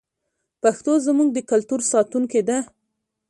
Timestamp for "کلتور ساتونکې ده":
1.51-2.57